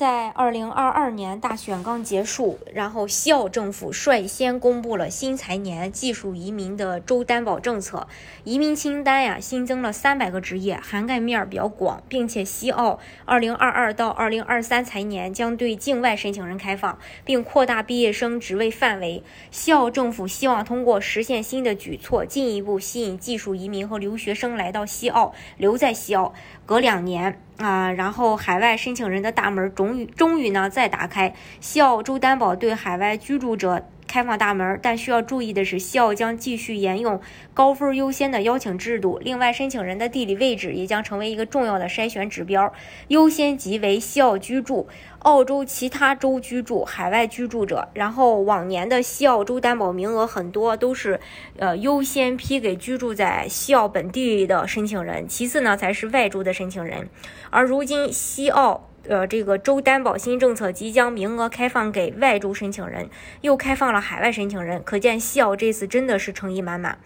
[0.00, 8.08] 在二零二二年大选刚结束，然后西澳政府率先公布了新财年技术移民的州担保政策，
[8.44, 19.22] 移民清单呀新增了三百个职业，涵盖面比较广，并且西澳二零二二到二零二三财年将对境外申请人开放，并扩大毕业生职位范围。
[19.50, 26.32] 西澳政府希望通过实现新的举措，进一步吸引技术移民和留学生来到西澳，留在西澳。
[26.64, 27.38] 隔两年。
[27.60, 33.86] 啊，然后海外申请人的大门终于终于呢再打开，西澳州担保对海外居住者。
[34.10, 37.20] 开放大门，但需要注意的是，西澳将继续沿用
[37.54, 39.20] 高分优先的邀请制度。
[39.22, 42.72] 另外，申请人的地理位置也将成为一个重要的筛选指标。
[43.06, 44.88] 优先级为西澳居住、
[45.20, 47.88] 澳洲其他州居住、海外居住者。
[47.94, 51.20] 然后，往年的西澳州担保名额很多都是
[51.58, 57.08] 呃优先批给居住在西澳本地的申请人，其次呢才是外州的申请人。
[57.50, 58.89] 而如今，西澳。
[59.08, 63.08] 呃，这个州担保新政策即将名额开放给外州申请人，
[63.40, 66.98] 又开放了海外申请人，可见西澳这次真的是诚意满满。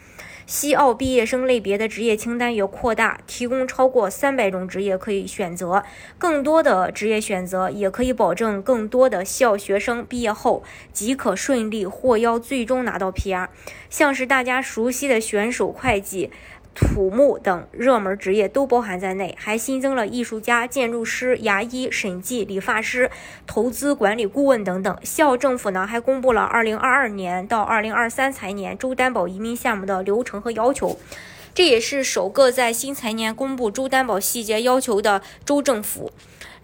[0.47, 5.83] 西澳毕业生类别的职业清单也扩大，提供超过三百种职业可以选择，
[6.19, 13.49] 更多的职业选择也可以保证更多的西澳学生毕业后即可顺利获邀，最终拿到 PR。
[13.89, 16.31] 像是大家熟悉的选手、会计。
[16.75, 23.11] 土木等热门职业都包含在内，还新增了艺术家、建筑师、牙医、审计、理发师、
[23.47, 24.99] 投资管理顾问等等。
[25.03, 30.99] 校政府呢还公布了2022年到2023财年州担保移民项目的流程和要求，
[31.55, 36.13] 这也是首个在新财年公布州担保细节要求的州政府。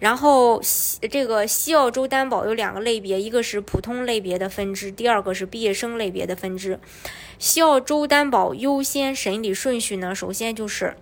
[0.01, 6.81] 然后西这个西澳洲担保有两个类别，一个是普通类别的分支，第二个是毕业生类别的分支。
[7.39, 10.97] 西澳洲担保优先审理顺序呢，首先就是。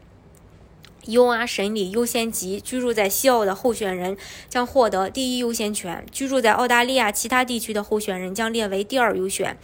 [1.09, 1.47] U.R.
[1.47, 4.17] 审理优先级，居住在西澳的候选人
[4.49, 9.55] 将获得第一优先权；居住在澳大利亚其他地区的候选人将列为第二优选；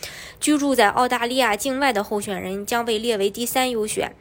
[0.40, 4.12] 居住在澳大利亚境外的候选人将被列为第三优选。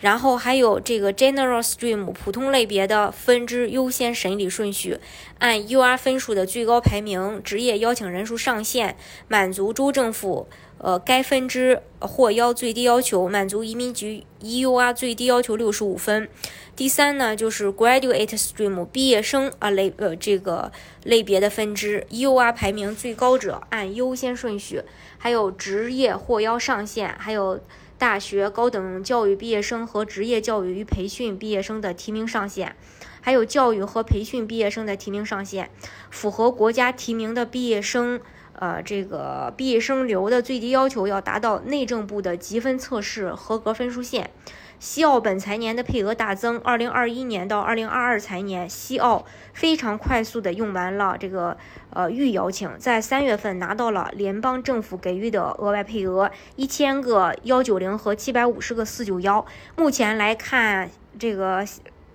[0.00, 4.98] 然后还有这个 General Stream 普通类别的分支优先审理顺序，
[5.38, 5.96] 按 U.R.
[5.96, 8.96] 分数的最高排名、职业邀请人数上限，
[9.28, 10.48] 满足州政府。
[10.82, 16.28] 呃，该分支获邀最低要求满足移民局 EUR 最低要求六十五分。
[16.74, 20.72] 第三呢，就是 Graduate Stream 毕业生啊类呃这个
[21.04, 24.82] 类别的分支 EUR 排名最高者按优先顺序。
[25.18, 27.60] 还有职业获邀上限，还有
[27.96, 32.74] 大学高等教育毕业生和职业教育与培训毕业生的提名上限，
[33.20, 35.70] 还有教育和培训毕业生的提名上限，
[36.10, 38.20] 符合国家提名的毕业生。
[38.54, 44.30] 呃，这个毕业生留的最低要求要达到内政部的积分测试合格分数线。
[44.78, 51.56] 西澳本财年的配额大增，二零二一年到二零二二财年，西澳非常快速的用完了这个
[51.90, 59.46] 呃预邀请，在三月份拿到了联邦政府给予的额外配额一千个幺九零和七百五十个四九幺。
[59.76, 61.64] 目前来看，这个。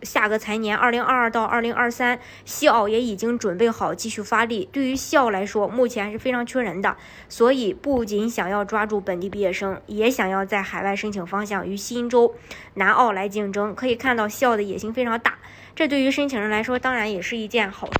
[0.07, 4.68] 下个财年，二零二二到二零二三，西澳也已经准备好继续发力。
[4.72, 6.95] 对于西澳来说，目前还是非常缺人的，
[7.28, 12.34] 所以不仅想要抓住本地毕业生，也想要在海外申请方向与新州、
[12.75, 13.75] 南澳来竞争。
[13.75, 15.38] 可以看到，西澳的野心非常大，
[15.75, 18.00] 这对于申请人来说，当然也是一件好事。